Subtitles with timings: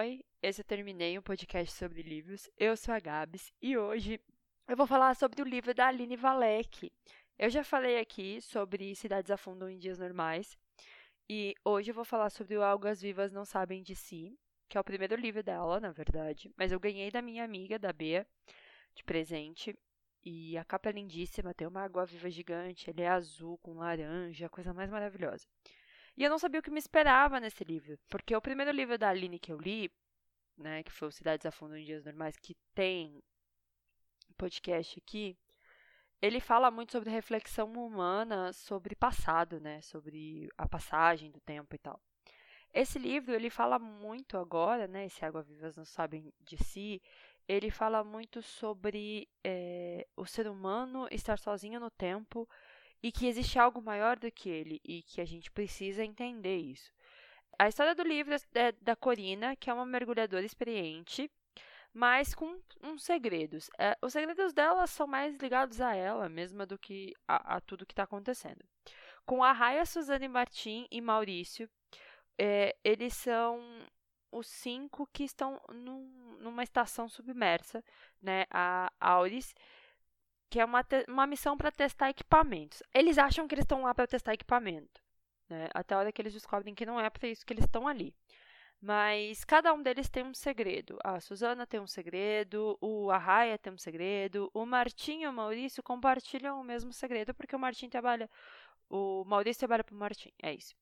[0.00, 2.48] Oi, esse eu terminei um podcast sobre livros.
[2.56, 4.18] Eu sou a Gabs e hoje
[4.66, 6.90] eu vou falar sobre o livro da Aline Valek.
[7.38, 10.56] Eu já falei aqui sobre Cidades Afundam em Dias Normais
[11.28, 14.34] e hoje eu vou falar sobre o Algas Vivas Não Sabem de Si,
[14.70, 17.92] que é o primeiro livro dela, na verdade, mas eu ganhei da minha amiga, da
[17.92, 18.26] Bea,
[18.94, 19.78] de presente.
[20.24, 24.48] E a capa é lindíssima, tem uma água viva gigante, ele é azul com laranja,
[24.48, 25.46] coisa mais maravilhosa.
[26.20, 29.08] E eu não sabia o que me esperava nesse livro, porque o primeiro livro da
[29.08, 29.90] Aline que eu li,
[30.54, 33.24] né, que foi o Cidades Afundam em Dias Normais, que tem
[34.36, 35.34] podcast aqui,
[36.20, 41.78] ele fala muito sobre reflexão humana, sobre passado, né, sobre a passagem do tempo e
[41.78, 41.98] tal.
[42.70, 47.00] Esse livro, ele fala muito agora, né, esse Água Vivas Não Sabem de Si,
[47.48, 52.46] ele fala muito sobre é, o ser humano estar sozinho no tempo
[53.02, 56.92] e que existe algo maior do que ele e que a gente precisa entender isso.
[57.58, 61.30] A história do livro é da Corina, que é uma mergulhadora experiente,
[61.92, 63.68] mas com uns segredos.
[63.78, 67.84] É, os segredos dela são mais ligados a ela mesma do que a, a tudo
[67.84, 68.64] que está acontecendo.
[69.26, 71.68] Com a Raia, Suzane Martim e Maurício,
[72.38, 73.60] é, eles são
[74.32, 77.84] os cinco que estão num, numa estação submersa,
[78.22, 78.46] né?
[78.50, 79.54] A Auris,
[80.50, 82.82] que é uma, uma missão para testar equipamentos.
[82.92, 85.00] Eles acham que eles estão lá para testar equipamento,
[85.48, 85.68] né?
[85.72, 88.14] Até a hora que eles descobrem que não é para isso que eles estão ali.
[88.82, 90.98] Mas cada um deles tem um segredo.
[91.04, 95.82] A Suzana tem um segredo, o Arraia tem um segredo, o Martim e o Maurício
[95.82, 98.28] compartilham o mesmo segredo, porque o Martim trabalha.
[98.88, 100.74] O Maurício trabalha para o Martim, é isso.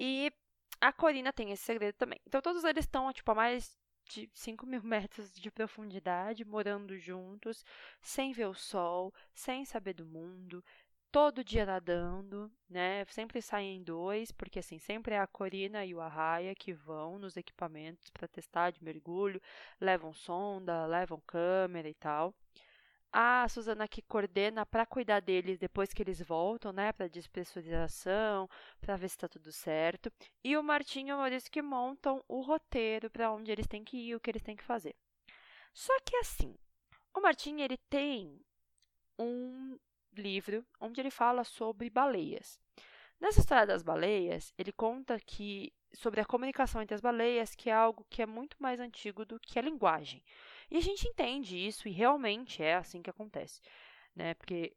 [0.00, 0.32] E
[0.80, 2.20] a Corina tem esse segredo também.
[2.26, 7.64] Então todos eles estão tipo, a mais de 5 mil metros de profundidade, morando juntos,
[8.00, 10.64] sem ver o sol, sem saber do mundo,
[11.10, 13.04] todo dia nadando, né?
[13.06, 17.36] Sempre saem dois, porque assim, sempre é a Corina e o Arraia que vão nos
[17.36, 19.40] equipamentos para testar de mergulho,
[19.80, 22.34] levam sonda, levam câmera e tal
[23.18, 28.46] a Suzana que coordena para cuidar deles depois que eles voltam, né, para despressurização,
[28.78, 30.12] para ver se está tudo certo,
[30.44, 33.96] e o Martinho e o Maurício que montam o roteiro para onde eles têm que
[33.96, 34.94] ir, o que eles têm que fazer.
[35.72, 36.54] Só que assim,
[37.14, 38.38] o Martinho ele tem
[39.18, 39.78] um
[40.12, 42.60] livro onde ele fala sobre baleias.
[43.18, 47.72] Nessa história das baleias, ele conta que sobre a comunicação entre as baleias, que é
[47.72, 50.22] algo que é muito mais antigo do que a linguagem.
[50.70, 53.60] E a gente entende isso e realmente é assim que acontece,
[54.14, 54.34] né?
[54.34, 54.74] Porque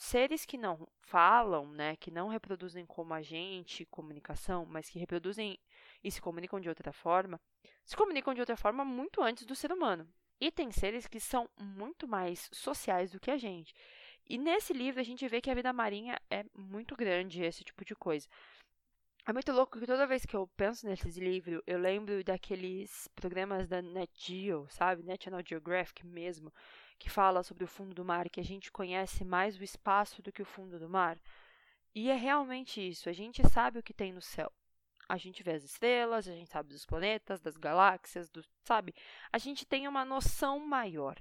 [0.00, 5.58] seres que não falam, né, que não reproduzem como a gente comunicação, mas que reproduzem
[6.02, 7.38] e se comunicam de outra forma,
[7.84, 10.08] se comunicam de outra forma muito antes do ser humano.
[10.40, 13.74] E tem seres que são muito mais sociais do que a gente.
[14.26, 17.84] E nesse livro a gente vê que a vida marinha é muito grande, esse tipo
[17.84, 18.26] de coisa.
[19.26, 23.68] É muito louco que toda vez que eu penso nesses livros, eu lembro daqueles programas
[23.68, 25.02] da Net Geo, sabe?
[25.02, 26.52] National Geographic mesmo,
[26.98, 30.32] que fala sobre o fundo do mar, que a gente conhece mais o espaço do
[30.32, 31.18] que o fundo do mar.
[31.94, 34.50] E é realmente isso, a gente sabe o que tem no céu.
[35.08, 38.94] A gente vê as estrelas, a gente sabe dos planetas, das galáxias, do, sabe?
[39.32, 41.16] A gente tem uma noção maior.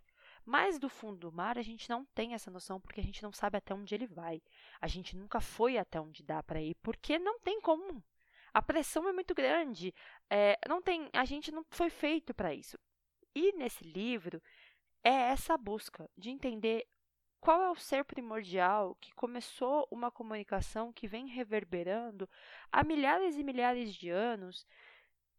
[0.50, 3.32] Mas do fundo do mar a gente não tem essa noção porque a gente não
[3.32, 4.42] sabe até onde ele vai.
[4.82, 8.04] A gente nunca foi até onde dá para ir porque não tem como.
[8.52, 9.94] A pressão é muito grande.
[10.28, 12.80] É, não tem, a gente não foi feito para isso.
[13.36, 14.42] E nesse livro
[15.04, 16.88] é essa busca de entender
[17.40, 22.28] qual é o ser primordial que começou uma comunicação que vem reverberando
[22.72, 24.66] há milhares e milhares de anos,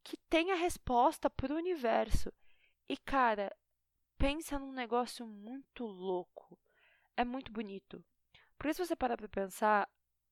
[0.04, 2.32] que tem a resposta para o universo.
[2.88, 3.52] E cara,
[4.20, 6.58] pensa num negócio muito louco.
[7.16, 8.04] É muito bonito.
[8.58, 9.88] Porque se você parar para pensar,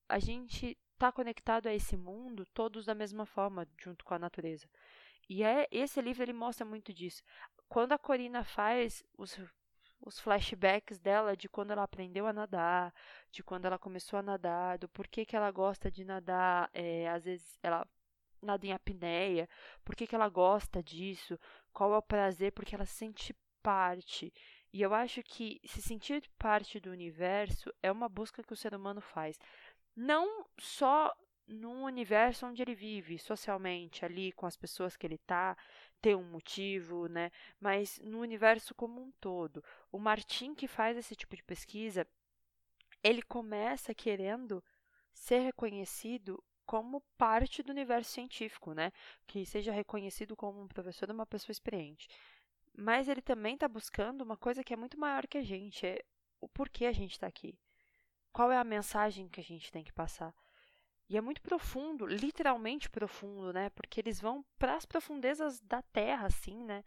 [0.06, 4.68] a gente está conectado a esse mundo todos da mesma forma, junto com a natureza.
[5.26, 7.22] E é, esse livro ele mostra muito disso.
[7.66, 9.38] Quando a Corina faz os,
[10.02, 12.92] os flashbacks dela de quando ela aprendeu a nadar,
[13.30, 17.24] de quando ela começou a nadar, do porquê que ela gosta de nadar, é, às
[17.24, 17.88] vezes ela
[18.42, 19.48] nada em apneia,
[19.82, 21.40] por que, que ela gosta disso,
[21.72, 23.34] qual é o prazer, porque ela se sente
[23.68, 24.32] parte.
[24.72, 28.74] E eu acho que se sentir parte do universo é uma busca que o ser
[28.74, 29.38] humano faz.
[29.94, 31.14] Não só
[31.46, 35.54] no universo onde ele vive, socialmente, ali com as pessoas que ele está,
[36.00, 37.30] ter um motivo, né?
[37.60, 39.62] Mas no universo como um todo.
[39.92, 42.06] O Martin que faz esse tipo de pesquisa,
[43.02, 44.64] ele começa querendo
[45.12, 48.92] ser reconhecido como parte do universo científico, né?
[49.26, 52.08] Que seja reconhecido como um professor, uma pessoa experiente.
[52.80, 56.00] Mas ele também está buscando uma coisa que é muito maior que a gente, é
[56.40, 57.58] o porquê a gente está aqui.
[58.32, 60.32] Qual é a mensagem que a gente tem que passar?
[61.08, 63.68] E é muito profundo, literalmente profundo, né?
[63.70, 66.84] Porque eles vão para as profundezas da terra, assim, né?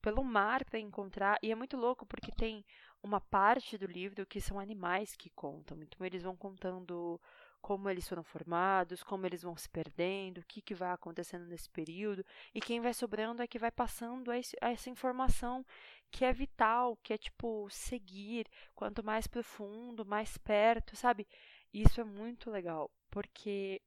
[0.00, 1.38] Pelo mar para encontrar.
[1.42, 2.64] E é muito louco porque tem
[3.02, 5.82] uma parte do livro que são animais que contam.
[5.82, 7.20] Então eles vão contando
[7.64, 11.70] como eles foram formados, como eles vão se perdendo, o que, que vai acontecendo nesse
[11.70, 12.22] período.
[12.54, 14.30] E quem vai sobrando é que vai passando
[14.60, 15.64] essa informação
[16.10, 21.26] que é vital, que é tipo seguir, quanto mais profundo, mais perto, sabe?
[21.72, 23.80] Isso é muito legal, porque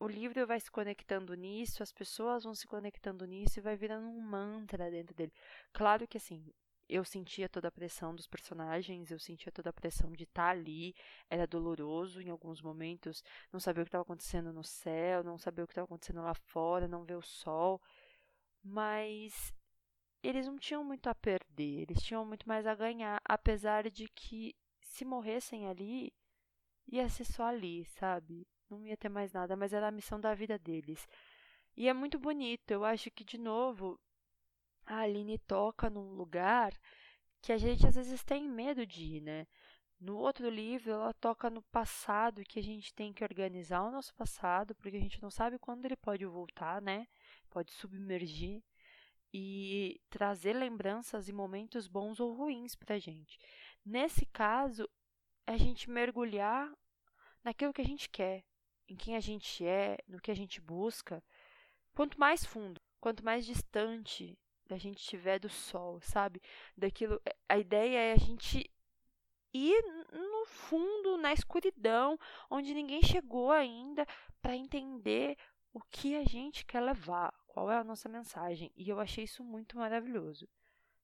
[0.00, 4.08] o livro vai se conectando nisso, as pessoas vão se conectando nisso e vai virando
[4.08, 5.32] um mantra dentro dele.
[5.72, 6.52] Claro que assim,
[6.88, 10.94] eu sentia toda a pressão dos personagens, eu sentia toda a pressão de estar ali,
[11.28, 15.62] era doloroso em alguns momentos, não saber o que estava acontecendo no céu, não saber
[15.62, 17.80] o que estava acontecendo lá fora, não ver o sol,
[18.62, 19.52] mas
[20.22, 24.54] eles não tinham muito a perder, eles tinham muito mais a ganhar, apesar de que
[24.80, 26.12] se morressem ali,
[26.86, 28.46] ia ser só ali, sabe?
[28.70, 31.06] Não ia ter mais nada, mas era a missão da vida deles.
[31.76, 33.98] E é muito bonito, eu acho que, de novo,
[34.88, 36.72] a Aline toca num lugar
[37.42, 39.46] que a gente às vezes tem medo de ir, né?
[40.00, 44.14] No outro livro, ela toca no passado que a gente tem que organizar o nosso
[44.14, 47.06] passado, porque a gente não sabe quando ele pode voltar, né?
[47.50, 48.62] Pode submergir
[49.32, 53.38] e trazer lembranças e momentos bons ou ruins pra gente.
[53.84, 54.88] Nesse caso,
[55.46, 56.72] é a gente mergulhar
[57.44, 58.44] naquilo que a gente quer,
[58.88, 61.22] em quem a gente é, no que a gente busca.
[61.92, 64.38] Quanto mais fundo, quanto mais distante
[64.74, 66.40] a gente estiver do sol, sabe?
[66.76, 68.70] Daquilo, é, a ideia é a gente
[69.52, 69.82] ir
[70.12, 72.18] no fundo, na escuridão,
[72.50, 74.06] onde ninguém chegou ainda,
[74.42, 75.36] para entender
[75.72, 78.70] o que a gente quer levar, qual é a nossa mensagem.
[78.76, 80.48] E eu achei isso muito maravilhoso.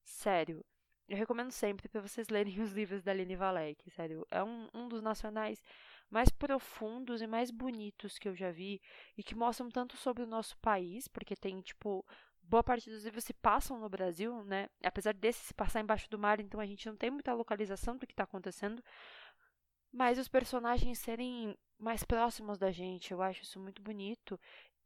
[0.04, 0.64] Sério,
[1.08, 4.26] eu recomendo sempre para vocês lerem os livros da Aline Valek, sério.
[4.30, 5.62] É um, um dos nacionais
[6.10, 8.80] mais profundos e mais bonitos que eu já vi
[9.16, 12.04] e que mostram tanto sobre o nosso país, porque tem, tipo,
[12.48, 14.68] boa parte dos livros se passam no Brasil, né?
[14.82, 18.06] Apesar desse se passar embaixo do mar, então a gente não tem muita localização do
[18.06, 18.82] que está acontecendo.
[19.92, 24.38] Mas os personagens serem mais próximos da gente, eu acho isso muito bonito.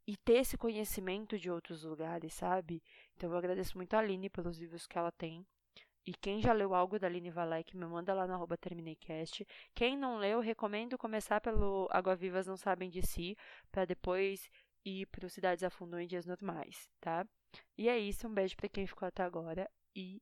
[0.06, 2.82] E ter esse conhecimento de outros lugares, sabe?
[3.14, 5.46] Então eu agradeço muito a Aline pelos livros que ela tem.
[6.06, 9.46] E quem já leu algo da Aline Valek, me manda lá no arroba TermineiCast.
[9.74, 13.36] Quem não leu, recomendo começar pelo Água Vivas Não Sabem de Si,
[13.70, 14.50] para depois
[14.88, 17.26] ir para Cidades Afundam em Dias Normais, tá?
[17.76, 20.20] E é isso, um beijo para quem ficou até agora e